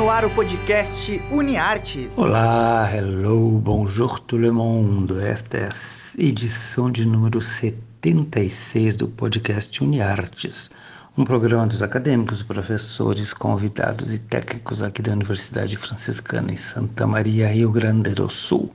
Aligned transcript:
no 0.00 0.08
ar 0.08 0.24
o 0.24 0.30
podcast 0.30 1.22
UniArtes. 1.30 2.16
Olá, 2.16 2.90
hello, 2.90 3.58
bonjour 3.58 4.18
tout 4.20 4.40
le 4.40 4.50
monde. 4.50 5.22
Esta 5.22 5.58
é 5.58 5.64
a 5.66 5.70
edição 6.18 6.90
de 6.90 7.04
número 7.04 7.42
76 7.42 8.94
do 8.94 9.08
podcast 9.08 9.84
UniArtes, 9.84 10.70
um 11.18 11.22
programa 11.22 11.66
dos 11.66 11.82
acadêmicos, 11.82 12.42
professores, 12.42 13.34
convidados 13.34 14.10
e 14.10 14.18
técnicos 14.18 14.82
aqui 14.82 15.02
da 15.02 15.12
Universidade 15.12 15.76
Franciscana 15.76 16.50
em 16.50 16.56
Santa 16.56 17.06
Maria, 17.06 17.48
Rio 17.48 17.70
Grande 17.70 18.14
do 18.14 18.30
Sul. 18.30 18.72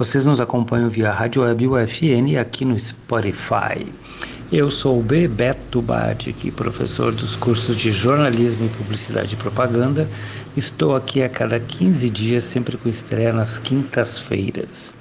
Vocês 0.00 0.24
nos 0.24 0.40
acompanham 0.40 0.88
via 0.88 1.12
Rádio 1.12 1.42
Web 1.42 1.68
UFN 1.68 2.30
e 2.30 2.38
aqui 2.38 2.64
no 2.64 2.78
Spotify. 2.78 3.86
Eu 4.50 4.70
sou 4.70 4.98
o 4.98 5.02
Bebeto 5.02 5.82
Batic, 5.82 6.50
professor 6.52 7.12
dos 7.12 7.36
cursos 7.36 7.76
de 7.76 7.92
jornalismo 7.92 8.64
e 8.64 8.70
publicidade 8.70 9.34
e 9.34 9.36
propaganda. 9.36 10.08
Estou 10.56 10.96
aqui 10.96 11.22
a 11.22 11.28
cada 11.28 11.60
15 11.60 12.08
dias, 12.08 12.44
sempre 12.44 12.78
com 12.78 12.88
estreia 12.88 13.30
nas 13.30 13.58
quintas-feiras. 13.58 14.96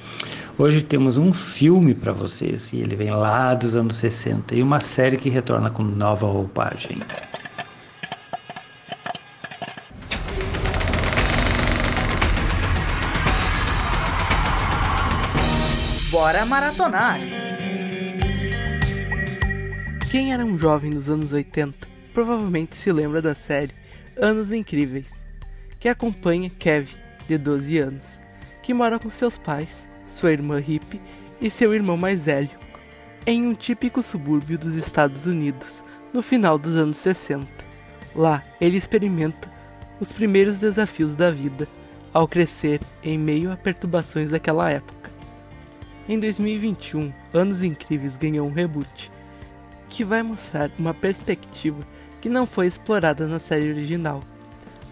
Hoje 0.57 0.81
temos 0.81 1.15
um 1.15 1.31
filme 1.31 1.95
para 1.95 2.11
vocês 2.11 2.73
e 2.73 2.81
ele 2.81 2.97
vem 2.97 3.11
lá 3.11 3.53
dos 3.53 3.77
anos 3.77 3.95
60 3.95 4.53
e 4.53 4.61
uma 4.61 4.81
série 4.81 5.15
que 5.15 5.29
retorna 5.29 5.69
com 5.69 5.81
nova 5.81 6.27
roupagem. 6.27 6.97
Bora 16.19 16.45
maratonar! 16.45 17.17
Quem 20.11 20.33
era 20.33 20.43
um 20.43 20.57
jovem 20.57 20.91
nos 20.91 21.09
anos 21.09 21.31
80 21.31 21.87
provavelmente 22.13 22.75
se 22.75 22.91
lembra 22.91 23.21
da 23.21 23.33
série 23.33 23.71
Anos 24.21 24.51
Incríveis, 24.51 25.25
que 25.79 25.87
acompanha 25.87 26.49
Kevin, 26.49 26.97
de 27.25 27.37
12 27.37 27.77
anos, 27.77 28.19
que 28.61 28.73
mora 28.73 28.99
com 28.99 29.09
seus 29.09 29.37
pais, 29.37 29.87
sua 30.05 30.33
irmã 30.33 30.59
Hip 30.59 31.01
e 31.39 31.49
seu 31.49 31.73
irmão 31.73 31.95
mais 31.95 32.25
velho, 32.25 32.59
em 33.25 33.47
um 33.47 33.55
típico 33.55 34.03
subúrbio 34.03 34.59
dos 34.59 34.75
Estados 34.75 35.25
Unidos, 35.25 35.81
no 36.11 36.21
final 36.21 36.57
dos 36.57 36.75
anos 36.75 36.97
60. 36.97 37.47
Lá, 38.13 38.43
ele 38.59 38.75
experimenta 38.75 39.49
os 40.01 40.11
primeiros 40.11 40.59
desafios 40.59 41.15
da 41.15 41.31
vida 41.31 41.65
ao 42.13 42.27
crescer 42.27 42.81
em 43.01 43.17
meio 43.17 43.53
a 43.53 43.55
perturbações 43.55 44.31
daquela 44.31 44.69
época. 44.69 45.08
Em 46.09 46.19
2021, 46.19 47.13
Anos 47.31 47.61
Incríveis 47.61 48.17
ganhou 48.17 48.47
um 48.47 48.51
reboot, 48.51 49.11
que 49.87 50.03
vai 50.03 50.23
mostrar 50.23 50.71
uma 50.79 50.91
perspectiva 50.91 51.77
que 52.19 52.27
não 52.27 52.47
foi 52.47 52.65
explorada 52.65 53.27
na 53.27 53.37
série 53.37 53.69
original. 53.69 54.19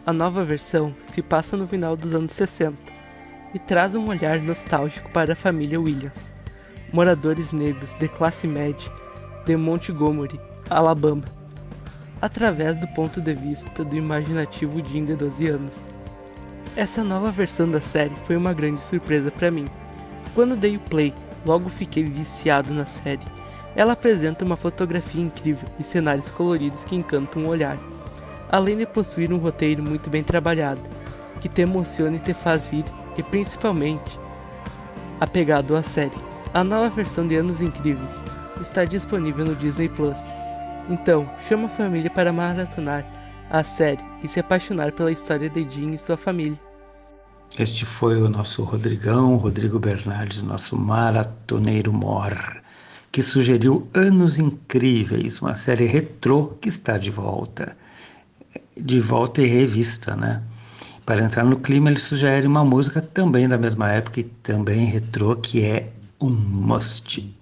A 0.06 0.14
nova 0.14 0.44
versão 0.44 0.95
se 1.00 1.23
passa 1.23 1.58
no 1.58 1.68
final 1.68 1.98
dos 1.98 2.14
anos 2.14 2.34
60 2.34 2.78
e 3.52 3.58
traz 3.58 3.95
um 3.95 4.08
olhar 4.08 4.40
nostálgico 4.40 5.10
para 5.10 5.34
a 5.34 5.36
família 5.36 5.82
Williams, 5.82 6.32
moradores 6.94 7.52
negros 7.52 7.95
de 7.95 8.08
classe 8.08 8.45
média 8.45 8.92
de 9.44 9.58
Montgomery, 9.58 10.40
Alabama, 10.70 11.26
através 12.22 12.76
do 12.76 12.88
ponto 12.90 13.20
de 13.20 13.34
vista 13.34 13.84
do 13.84 13.98
imaginativo 13.98 14.88
Jim 14.88 15.04
de 15.04 15.16
12 15.16 15.48
anos. 15.48 15.90
Essa 16.76 17.04
nova 17.04 17.32
versão 17.32 17.68
da 17.68 17.82
série 17.82 18.16
foi 18.26 18.38
uma 18.38 18.54
grande 18.54 18.82
surpresa 18.82 19.32
para 19.32 19.50
mim 19.50 19.66
quando 20.38 20.55
dei 20.55 20.77
o 20.77 20.80
play, 20.80 21.16
logo 21.43 21.67
fiquei 21.67 22.03
viciado 22.03 22.71
na 22.71 22.85
série. 22.85 23.25
Ela 23.75 23.93
apresenta 23.93 24.45
uma 24.45 24.55
fotografia 24.55 25.19
incrível 25.19 25.67
e 25.80 25.83
cenários 25.83 26.30
coloridos 26.30 26.85
que 26.85 26.95
encantam 26.95 27.43
o 27.43 27.47
olhar, 27.47 27.75
além 28.47 28.77
de 28.77 28.85
possuir 28.85 29.33
um 29.33 29.39
roteiro 29.39 29.81
muito 29.81 30.11
bem 30.11 30.23
trabalhado, 30.23 30.80
que 31.42 31.49
te 31.49 31.64
emociona 31.64 32.17
e 32.17 32.20
te 32.20 32.36
faz 32.36 32.70
rir, 32.70 32.86
e 33.17 33.23
principalmente 33.23 34.20
apegado 35.20 35.76
à 35.76 35.81
série. 35.81 36.14
A 36.53 36.64
nova 36.64 36.87
versão 36.87 37.27
de 37.27 37.36
Anos 37.36 37.59
Incríveis 37.59 38.14
está 38.61 38.86
disponível 38.86 39.43
no 39.43 39.55
Disney 39.55 39.89
Plus. 39.89 40.20
Então, 40.87 41.27
chama 41.49 41.65
a 41.65 41.70
família 41.70 42.11
para 42.11 42.31
maratonar 42.31 43.03
a 43.49 43.64
série 43.64 44.05
e 44.21 44.27
se 44.27 44.39
apaixonar 44.39 44.92
pela 44.92 45.11
história 45.11 45.49
de 45.49 45.67
Jean 45.67 45.95
e 45.95 45.97
sua 45.97 46.15
família. 46.15 46.67
Este 47.58 47.85
foi 47.85 48.21
o 48.21 48.30
nosso 48.30 48.63
Rodrigão, 48.63 49.35
Rodrigo 49.37 49.80
Bernardes, 49.80 50.43
nosso 50.43 50.77
maratoneiro 50.77 51.91
mor, 51.91 52.61
que 53.11 53.23
sugeriu 53.23 53.87
Anos 53.93 54.37
Incríveis, 54.37 55.41
uma 55.41 55.55
série 55.55 55.85
retrô 55.85 56.53
que 56.61 56.69
está 56.69 56.97
de 56.97 57.09
volta. 57.09 57.75
De 58.75 58.99
volta 58.99 59.41
e 59.41 59.47
revista, 59.47 60.15
né? 60.15 60.41
Para 61.05 61.23
entrar 61.23 61.45
no 61.45 61.58
clima, 61.58 61.89
ele 61.89 61.99
sugere 61.99 62.45
uma 62.45 62.65
música 62.65 63.02
também 63.02 63.47
da 63.47 63.58
mesma 63.58 63.89
época 63.91 64.19
e 64.19 64.23
também 64.23 64.85
retrô, 64.85 65.35
que 65.35 65.64
é 65.64 65.89
um 66.19 66.29
must. 66.29 67.33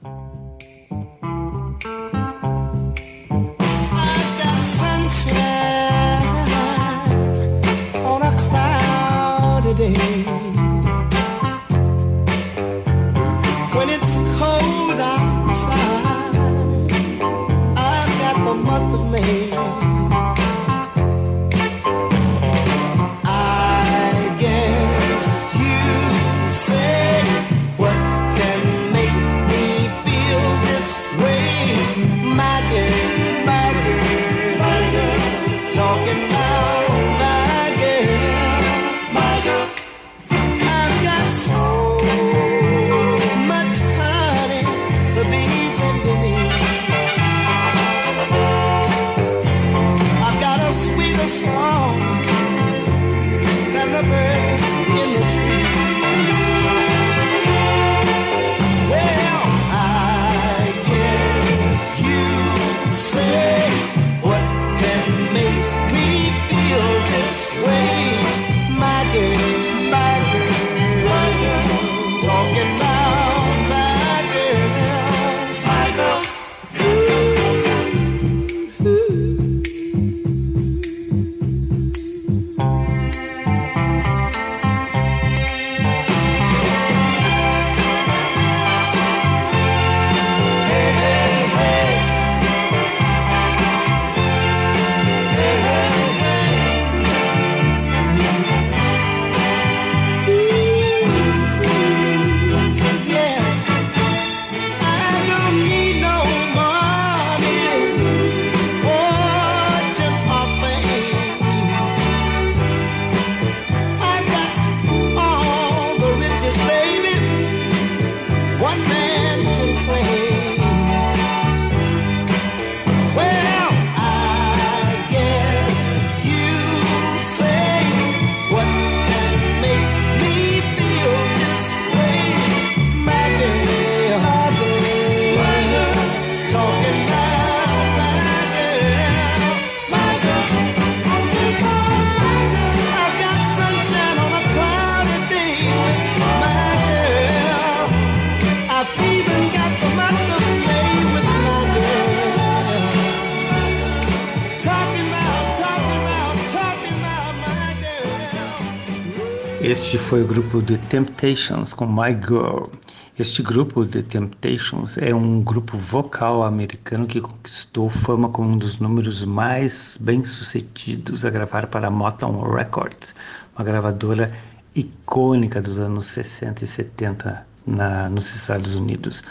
Este 159.85 159.99
foi 159.99 160.23
o 160.23 160.28
grupo 160.28 160.64
The 160.64 160.78
Temptations 160.90 161.72
com 161.72 161.85
My 161.85 162.11
Girl. 162.20 162.72
Este 163.20 163.43
grupo, 163.43 163.85
The 163.85 164.02
Temptations, 164.02 164.97
é 164.97 165.14
um 165.14 165.43
grupo 165.43 165.78
vocal 165.78 166.43
americano 166.43 167.05
que 167.05 167.22
conquistou 167.22 167.87
fama 167.87 168.28
como 168.29 168.49
um 168.49 168.58
dos 168.58 168.79
números 168.79 169.23
mais 169.23 169.96
bem-sucedidos 170.02 171.23
a 171.23 171.29
gravar 171.29 171.67
para 171.67 171.85
a 171.85 171.91
Motown 171.91 172.41
Records, 172.52 173.14
uma 173.55 173.64
gravadora 173.64 174.34
icônica 174.73 175.61
dos 175.61 175.79
anos 175.79 176.05
60 176.05 176.64
e 176.64 176.67
70 176.67 177.46
na, 177.66 178.09
nos 178.09 178.35
Estados 178.35 178.76
Unidos. 178.76 179.23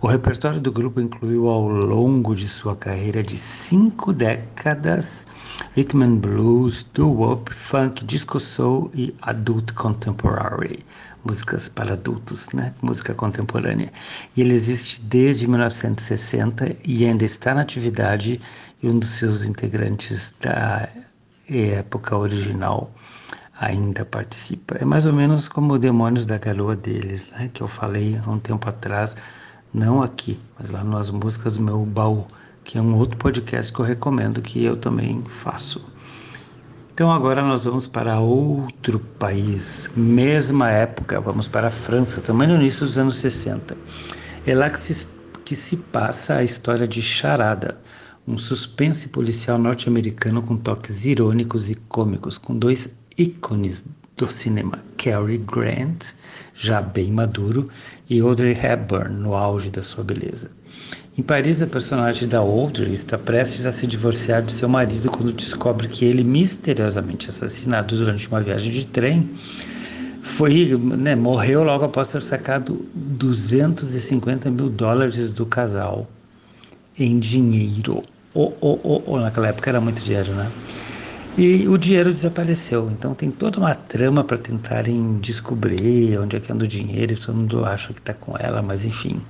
O 0.00 0.06
repertório 0.06 0.60
do 0.60 0.72
grupo 0.72 1.00
incluiu 1.00 1.48
ao 1.48 1.68
longo 1.68 2.34
de 2.34 2.48
sua 2.48 2.74
carreira 2.74 3.22
de 3.22 3.38
cinco 3.38 4.12
décadas 4.12 5.26
rhythm 5.76 6.02
and 6.02 6.16
blues, 6.16 6.86
doo-wop, 6.94 7.52
funk, 7.52 8.04
disco 8.04 8.40
soul 8.40 8.90
e 8.94 9.14
adult 9.22 9.72
contemporary 9.72 10.84
músicas 11.24 11.68
para 11.68 11.92
adultos, 11.92 12.48
né? 12.50 12.74
música 12.82 13.14
contemporânea. 13.14 13.92
E 14.36 14.40
ele 14.40 14.54
existe 14.54 15.00
desde 15.02 15.46
1960 15.46 16.76
e 16.84 17.04
ainda 17.04 17.24
está 17.24 17.54
na 17.54 17.62
atividade 17.62 18.40
e 18.82 18.88
um 18.88 18.98
dos 18.98 19.10
seus 19.10 19.44
integrantes 19.44 20.34
da 20.40 20.88
época 21.48 22.16
original 22.16 22.92
ainda 23.58 24.04
participa. 24.04 24.76
É 24.80 24.84
mais 24.84 25.06
ou 25.06 25.12
menos 25.12 25.48
como 25.48 25.74
o 25.74 25.78
Demônios 25.78 26.26
da 26.26 26.38
Garoa 26.38 26.74
deles, 26.76 27.30
né? 27.30 27.50
que 27.52 27.62
eu 27.62 27.68
falei 27.68 28.20
há 28.24 28.30
um 28.30 28.38
tempo 28.38 28.68
atrás, 28.68 29.14
não 29.72 30.02
aqui, 30.02 30.38
mas 30.58 30.70
lá 30.70 30.82
nas 30.84 31.10
músicas 31.10 31.56
do 31.56 31.62
meu 31.62 31.84
baú, 31.84 32.26
que 32.64 32.78
é 32.78 32.80
um 32.80 32.96
outro 32.96 33.16
podcast 33.16 33.72
que 33.72 33.80
eu 33.80 33.84
recomendo 33.84 34.40
que 34.40 34.62
eu 34.64 34.76
também 34.76 35.22
faço. 35.28 35.84
Então 36.94 37.10
agora 37.10 37.42
nós 37.42 37.64
vamos 37.64 37.86
para 37.86 38.20
outro 38.20 38.98
país, 39.18 39.90
mesma 39.96 40.70
época, 40.70 41.20
vamos 41.20 41.48
para 41.48 41.68
a 41.68 41.70
França, 41.70 42.20
também 42.20 42.46
no 42.46 42.56
início 42.56 42.84
dos 42.84 42.98
anos 42.98 43.16
60. 43.16 43.76
É 44.46 44.54
lá 44.54 44.68
que 44.68 44.78
se, 44.78 45.06
que 45.44 45.56
se 45.56 45.76
passa 45.76 46.36
a 46.36 46.44
história 46.44 46.86
de 46.86 47.00
Charada, 47.00 47.80
um 48.28 48.36
suspense 48.36 49.08
policial 49.08 49.58
norte-americano 49.58 50.42
com 50.42 50.56
toques 50.56 51.06
irônicos 51.06 51.70
e 51.70 51.74
cômicos, 51.74 52.36
com 52.36 52.56
dois 52.56 52.88
ícones 53.16 53.84
do 54.16 54.30
cinema, 54.30 54.78
Cary 54.96 55.38
Grant, 55.38 56.12
já 56.54 56.80
bem 56.80 57.10
maduro, 57.10 57.68
e 58.08 58.20
Audrey 58.20 58.52
Hepburn, 58.52 59.14
no 59.14 59.34
auge 59.34 59.70
da 59.70 59.82
sua 59.82 60.04
beleza. 60.04 60.50
Em 61.16 61.22
Paris, 61.22 61.60
a 61.60 61.66
personagem 61.66 62.26
da 62.28 62.38
Audrey 62.38 62.94
está 62.94 63.18
prestes 63.18 63.66
a 63.66 63.72
se 63.72 63.86
divorciar 63.86 64.42
de 64.42 64.52
seu 64.52 64.68
marido 64.68 65.10
quando 65.10 65.32
descobre 65.32 65.88
que 65.88 66.04
ele, 66.04 66.24
misteriosamente 66.24 67.28
assassinado 67.28 67.96
durante 67.96 68.28
uma 68.28 68.40
viagem 68.40 68.70
de 68.70 68.86
trem, 68.86 69.28
foi, 70.22 70.74
né, 70.76 71.14
morreu 71.14 71.62
logo 71.64 71.84
após 71.84 72.08
ter 72.08 72.22
sacado 72.22 72.86
250 72.94 74.50
mil 74.50 74.70
dólares 74.70 75.30
do 75.30 75.44
casal 75.44 76.08
em 76.98 77.18
dinheiro. 77.18 78.02
Oh, 78.32 78.52
oh, 78.60 78.78
oh, 78.82 79.02
oh, 79.04 79.20
naquela 79.20 79.48
época 79.48 79.68
era 79.68 79.80
muito 79.80 80.02
dinheiro, 80.02 80.32
né? 80.32 80.50
E 81.36 81.66
o 81.66 81.78
dinheiro 81.78 82.12
desapareceu. 82.12 82.90
Então 82.90 83.14
tem 83.14 83.30
toda 83.30 83.58
uma 83.58 83.74
trama 83.74 84.22
para 84.22 84.36
tentarem 84.36 85.18
descobrir 85.18 86.18
onde 86.18 86.36
é 86.36 86.40
que 86.40 86.52
anda 86.52 86.64
o 86.64 86.68
dinheiro. 86.68 87.18
Todo 87.18 87.34
mundo 87.34 87.64
acha 87.64 87.92
que 87.92 88.00
está 88.00 88.12
com 88.12 88.36
ela, 88.38 88.60
mas 88.60 88.84
enfim. 88.84 89.20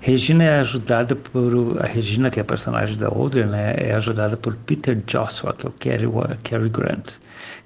Regina 0.00 0.44
é 0.44 0.60
ajudada 0.60 1.14
por 1.16 1.76
a 1.80 1.86
Regina 1.86 2.30
que 2.30 2.38
é 2.38 2.42
a 2.42 2.44
personagem 2.44 2.96
da 2.96 3.08
Audrey, 3.08 3.44
né, 3.44 3.74
é 3.76 3.94
ajudada 3.94 4.36
por 4.36 4.54
Peter 4.54 4.94
Joshua, 5.06 5.52
que 5.52 5.66
é 5.66 5.68
o 5.68 5.72
Cary, 5.72 6.06
Cary 6.44 6.68
Grant, 6.68 7.14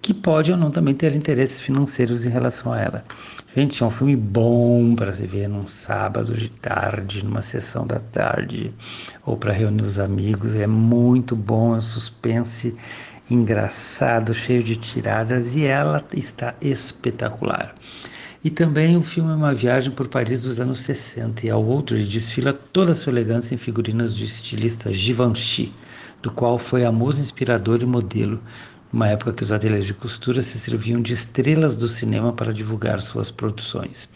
que 0.01 0.15
pode 0.15 0.51
ou 0.51 0.57
não 0.57 0.71
também 0.71 0.95
ter 0.95 1.15
interesses 1.15 1.61
financeiros 1.61 2.25
em 2.25 2.31
relação 2.31 2.73
a 2.73 2.81
ela. 2.81 3.05
Gente, 3.55 3.83
é 3.83 3.87
um 3.87 3.91
filme 3.91 4.17
bom 4.17 4.95
para 4.97 5.13
se 5.13 5.27
ver 5.27 5.47
num 5.47 5.67
sábado 5.67 6.33
de 6.33 6.51
tarde, 6.51 7.23
numa 7.23 7.43
sessão 7.43 7.87
da 7.87 8.01
tarde, 8.01 8.73
ou 9.27 9.37
para 9.37 9.53
reunir 9.53 9.83
os 9.83 9.99
amigos. 9.99 10.55
É 10.55 10.67
muito 10.67 11.37
bom, 11.37 11.75
é 11.75 11.77
um 11.77 11.81
suspense 11.83 12.75
engraçado, 13.33 14.35
cheio 14.35 14.63
de 14.63 14.77
tiradas 14.77 15.57
e 15.57 15.65
ela 15.65 16.05
está 16.15 16.55
espetacular. 16.61 17.75
E 18.45 18.51
também 18.51 18.97
o 18.97 19.03
filme 19.03 19.31
é 19.31 19.35
uma 19.35 19.55
viagem 19.55 19.93
por 19.93 20.09
Paris 20.09 20.43
dos 20.43 20.59
anos 20.59 20.81
60 20.81 21.47
e 21.47 21.51
ao 21.51 21.65
outro 21.65 21.97
ele 21.97 22.05
desfila 22.05 22.53
toda 22.53 22.93
a 22.93 22.95
sua 22.95 23.13
elegância 23.13 23.55
em 23.55 23.59
figurinas 23.59 24.15
do 24.15 24.25
estilista 24.25 24.93
Givenchy, 24.93 25.73
do 26.21 26.31
qual 26.31 26.59
foi 26.59 26.85
a 26.85 26.93
musa 26.93 27.21
inspiradora 27.21 27.85
e 27.85 27.87
modelo, 27.87 28.43
numa 28.93 29.09
época 29.09 29.33
que 29.33 29.43
os 29.43 29.53
ateliês 29.53 29.87
de 29.87 29.95
costura 29.95 30.43
se 30.43 30.59
serviam 30.59 31.01
de 31.01 31.15
estrelas 31.15 31.77
do 31.77 31.89
cinema 31.89 32.33
para 32.33 32.53
divulgar 32.53 33.01
suas 33.01 33.31
produções. 33.31 34.09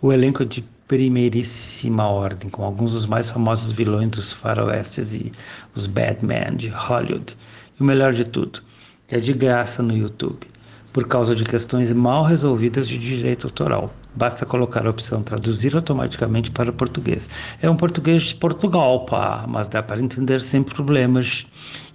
O 0.00 0.12
elenco 0.12 0.42
é 0.42 0.46
de 0.46 0.64
primeiríssima 0.88 2.08
ordem, 2.08 2.48
com 2.48 2.64
alguns 2.64 2.92
dos 2.92 3.04
mais 3.04 3.30
famosos 3.30 3.70
vilões 3.70 4.10
dos 4.10 4.32
faroestes 4.32 5.12
e 5.12 5.30
os 5.74 5.86
Batman 5.86 6.56
de 6.56 6.68
Hollywood. 6.68 7.36
E 7.78 7.82
o 7.82 7.84
melhor 7.84 8.12
de 8.12 8.24
tudo, 8.24 8.60
é 9.08 9.18
de 9.18 9.32
graça 9.32 9.82
no 9.82 9.96
YouTube 9.96 10.46
por 10.92 11.06
causa 11.06 11.34
de 11.34 11.44
questões 11.44 11.92
mal 11.92 12.24
resolvidas 12.24 12.88
de 12.88 12.98
direito 12.98 13.46
autoral. 13.46 13.92
Basta 14.16 14.44
colocar 14.44 14.84
a 14.84 14.90
opção 14.90 15.22
traduzir 15.22 15.76
automaticamente 15.76 16.50
para 16.50 16.72
português. 16.72 17.28
É 17.62 17.70
um 17.70 17.76
português 17.76 18.22
de 18.22 18.34
Portugal, 18.34 19.04
pá, 19.04 19.44
mas 19.46 19.68
dá 19.68 19.80
para 19.80 20.00
entender 20.00 20.40
sem 20.40 20.62
problemas. 20.62 21.46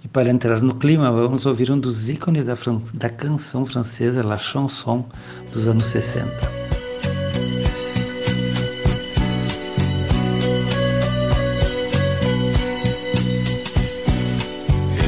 E 0.02 0.08
para 0.08 0.30
entrar 0.30 0.62
no 0.62 0.74
clima, 0.76 1.10
vamos 1.10 1.44
ouvir 1.44 1.70
um 1.70 1.78
dos 1.78 2.08
ícones 2.08 2.46
da, 2.46 2.54
da 2.94 3.10
canção 3.10 3.66
francesa, 3.66 4.24
La 4.24 4.38
Chanson, 4.38 5.06
dos 5.52 5.68
anos 5.68 5.84
60. 5.84 6.63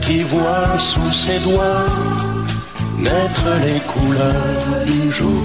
qui 0.00 0.22
voit 0.22 0.78
sous 0.78 1.12
ses 1.12 1.38
doigts 1.40 1.86
naître 2.98 3.48
les 3.66 3.80
couleurs 3.80 4.84
du 4.86 5.12
jour 5.12 5.44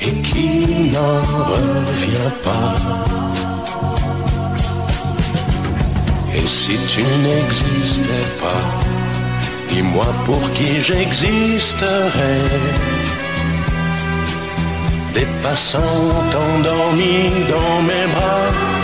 et 0.00 0.14
qui 0.28 0.90
n'en 0.92 1.18
revient 1.52 2.32
pas. 2.44 2.76
Et 6.34 6.46
si 6.46 6.76
tu 6.88 7.02
n'existais 7.24 8.28
pas, 8.42 8.64
dis-moi 9.70 10.06
pour 10.24 10.42
qui 10.52 10.80
j'existerais. 10.80 12.44
Des 15.14 15.28
passants 15.42 16.10
endormis 16.44 17.30
dans 17.52 17.82
mes 17.82 18.06
bras 18.14 18.83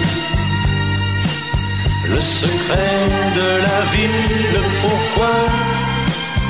Le 2.13 2.19
secret 2.19 2.99
de 3.35 3.47
la 3.65 3.79
vie, 3.91 4.19
le 4.53 4.61
pourquoi, 4.81 5.35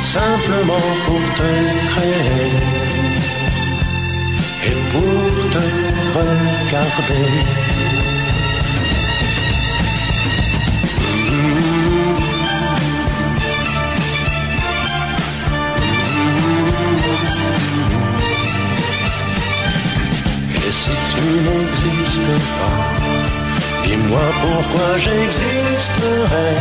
simplement 0.02 0.88
pour 1.06 1.22
te 1.38 1.52
créer 1.92 2.52
et 4.68 4.78
pour 4.92 5.32
te 5.54 5.64
regarder? 6.18 7.28
Et 20.56 20.72
si 20.72 20.94
tu 21.12 21.24
n'existes 21.46 22.36
pas, 22.60 23.01
dis-moi 23.84 24.28
pourquoi 24.42 24.98
j'existerais. 24.98 26.58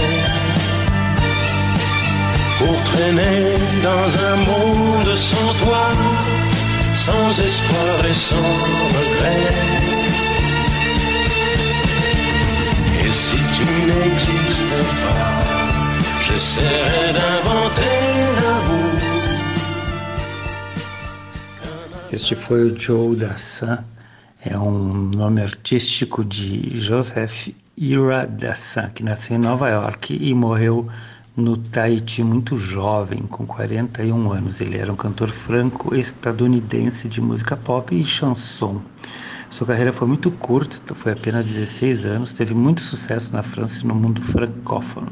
Pour 2.59 2.77
traîner 2.85 3.55
dans 3.83 4.09
un 4.31 4.37
monde 4.51 5.17
sans 5.17 5.53
toi, 5.63 5.87
sans 6.95 7.31
espoir 7.49 7.95
et 8.11 8.15
sans 8.15 8.51
regret. 8.97 9.55
Et 13.03 13.13
si 13.23 13.41
tu 13.57 13.67
n'existes 13.89 14.83
pas, 15.05 15.31
j'essaierai 16.25 17.13
d'inventer 17.17 17.99
l'amour. 18.37 18.91
Este 22.13 22.35
foi 22.35 22.57
o 22.57 22.71
Joe 22.77 23.17
Dassin, 23.17 23.79
é 24.43 24.57
um 24.57 25.11
nome 25.11 25.43
artístico 25.43 26.25
de 26.25 26.81
Joseph 26.81 27.49
Ira 27.77 28.27
Dassin, 28.27 28.89
que 28.95 29.05
nasceu 29.05 29.37
em 29.37 29.39
Nova 29.39 29.69
York 29.69 30.17
e 30.19 30.33
morreu 30.33 30.89
no 31.37 31.59
Tahiti 31.59 32.23
muito 32.23 32.59
jovem, 32.59 33.23
com 33.23 33.47
41 33.47 34.33
anos. 34.33 34.61
Ele 34.61 34.79
era 34.79 34.91
um 34.91 34.97
cantor 34.97 35.29
franco-estadunidense 35.31 37.07
de 37.07 37.21
música 37.21 37.55
pop 37.55 37.95
e 37.95 38.03
chanson. 38.03 38.81
Sua 39.51 39.67
carreira 39.67 39.93
foi 39.93 40.07
muito 40.07 40.31
curta, 40.31 40.95
foi 40.95 41.11
apenas 41.11 41.45
16 41.45 42.07
anos, 42.07 42.33
teve 42.33 42.55
muito 42.55 42.81
sucesso 42.81 43.33
na 43.33 43.43
França 43.43 43.81
e 43.83 43.87
no 43.87 43.97
mundo 43.97 44.23
francófono. 44.23 45.11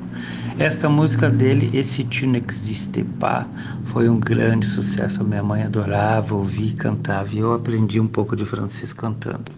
Esta 0.60 0.88
música 0.88 1.28
dele, 1.28 1.76
Esse 1.76 2.04
Tu 2.04 2.24
n'existe 2.24 3.02
pas, 3.18 3.44
foi 3.86 4.08
um 4.08 4.20
grande 4.20 4.64
sucesso. 4.64 5.24
Minha 5.24 5.42
mãe 5.42 5.64
adorava 5.64 6.36
ouvir 6.36 6.68
e 6.68 6.74
cantava, 6.74 7.34
e 7.34 7.38
eu 7.38 7.52
aprendi 7.52 7.98
um 7.98 8.06
pouco 8.06 8.36
de 8.36 8.46
francês 8.46 8.92
cantando. 8.92 9.50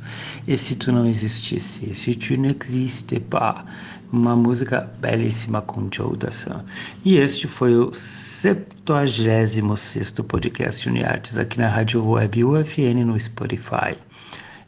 E 0.48 0.56
se 0.56 0.74
tu 0.74 0.90
não 0.90 1.06
existisse? 1.06 1.90
Esse 1.90 2.14
Tu 2.14 2.38
n'existe 2.38 3.20
pas, 3.20 3.62
uma 4.10 4.34
música 4.34 4.90
belíssima 4.98 5.60
com 5.60 5.88
Joe 5.92 6.16
Dassin. 6.16 6.62
E 7.04 7.18
este 7.18 7.46
foi 7.46 7.76
o 7.76 7.90
76º 7.90 10.24
podcast 10.24 10.88
Uniartes 10.88 11.36
aqui 11.36 11.58
na 11.58 11.68
Rádio 11.68 12.02
Web 12.08 12.44
UFN 12.44 13.04
no 13.04 13.20
Spotify. 13.20 13.98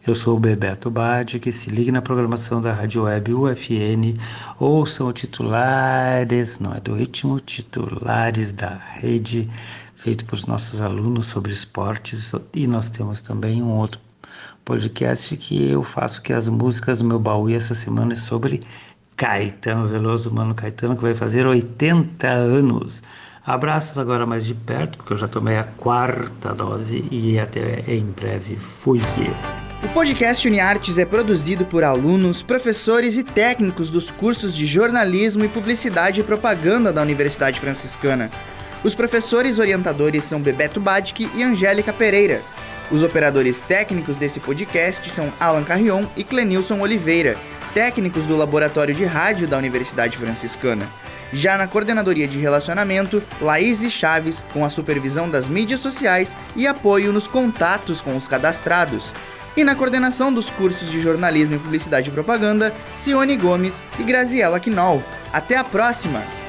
Eu 0.04 0.16
sou 0.16 0.36
o 0.36 0.40
Bebeto 0.40 0.90
Bade, 0.90 1.38
que 1.38 1.52
se 1.52 1.70
ligue 1.70 1.92
na 1.92 2.02
programação 2.02 2.60
da 2.60 2.72
Rádio 2.72 3.04
Web 3.04 3.34
UFN, 3.34 4.18
ouçam 4.58 5.12
titulares, 5.12 6.58
não 6.58 6.74
é 6.74 6.80
do 6.80 6.96
ritmo, 6.96 7.38
titulares 7.38 8.52
da 8.52 8.80
rede, 8.94 9.48
feito 9.94 10.24
por 10.24 10.44
nossos 10.48 10.82
alunos 10.82 11.26
sobre 11.26 11.52
esportes, 11.52 12.32
e 12.52 12.66
nós 12.66 12.90
temos 12.90 13.22
também 13.22 13.62
um 13.62 13.70
outro 13.76 14.00
podcast 14.64 15.36
que 15.36 15.70
eu 15.70 15.84
faço, 15.84 16.20
que 16.20 16.32
é 16.32 16.36
as 16.36 16.48
músicas 16.48 16.98
do 16.98 17.04
meu 17.04 17.20
baú, 17.20 17.48
e 17.48 17.54
essa 17.54 17.76
semana 17.76 18.14
é 18.14 18.16
sobre 18.16 18.64
Caetano 19.16 19.86
Veloso, 19.86 20.34
Mano 20.34 20.52
Caetano, 20.52 20.96
que 20.96 21.02
vai 21.02 21.14
fazer 21.14 21.46
80 21.46 22.26
anos. 22.26 23.04
Abraços 23.46 23.96
agora 23.96 24.26
mais 24.26 24.44
de 24.44 24.54
perto, 24.54 24.98
porque 24.98 25.12
eu 25.12 25.16
já 25.16 25.28
tomei 25.28 25.58
a 25.58 25.64
quarta 25.64 26.52
dose 26.52 27.06
e 27.08 27.38
até 27.38 27.84
em 27.86 28.04
breve. 28.06 28.56
Fui! 28.56 29.00
O 29.82 29.88
podcast 29.88 30.46
UniArtes 30.46 30.96
é 30.96 31.04
produzido 31.04 31.66
por 31.66 31.82
alunos, 31.82 32.40
professores 32.40 33.16
e 33.16 33.24
técnicos 33.24 33.90
dos 33.90 34.12
cursos 34.12 34.54
de 34.54 34.64
jornalismo 34.64 35.44
e 35.44 35.48
publicidade 35.48 36.20
e 36.20 36.24
propaganda 36.24 36.92
da 36.92 37.02
Universidade 37.02 37.58
Franciscana. 37.58 38.30
Os 38.84 38.94
professores 38.94 39.58
orientadores 39.58 40.22
são 40.22 40.40
Bebeto 40.40 40.78
Badic 40.78 41.28
e 41.34 41.42
Angélica 41.42 41.92
Pereira. 41.92 42.42
Os 42.92 43.02
operadores 43.02 43.60
técnicos 43.62 44.14
desse 44.14 44.38
podcast 44.38 45.10
são 45.10 45.32
Alan 45.40 45.64
Carrion 45.64 46.06
e 46.16 46.22
Clenilson 46.22 46.78
Oliveira, 46.80 47.36
técnicos 47.74 48.24
do 48.24 48.36
Laboratório 48.36 48.94
de 48.94 49.04
Rádio 49.04 49.48
da 49.48 49.58
Universidade 49.58 50.16
Franciscana. 50.16 50.88
Já 51.32 51.58
na 51.58 51.66
coordenadoria 51.66 52.28
de 52.28 52.38
relacionamento, 52.38 53.20
Laís 53.40 53.80
Chaves, 53.90 54.44
com 54.52 54.64
a 54.64 54.70
supervisão 54.70 55.28
das 55.28 55.48
mídias 55.48 55.80
sociais 55.80 56.36
e 56.54 56.68
apoio 56.68 57.12
nos 57.12 57.26
contatos 57.26 58.00
com 58.00 58.16
os 58.16 58.28
cadastrados 58.28 59.12
e 59.56 59.64
na 59.64 59.74
coordenação 59.74 60.32
dos 60.32 60.50
cursos 60.50 60.90
de 60.90 61.00
jornalismo 61.00 61.54
e 61.54 61.58
publicidade 61.58 62.08
e 62.08 62.12
propaganda, 62.12 62.74
Cione 62.94 63.36
Gomes 63.36 63.82
e 63.98 64.02
Graziela 64.02 64.60
Quinol. 64.60 65.02
Até 65.32 65.56
a 65.56 65.64
próxima! 65.64 66.41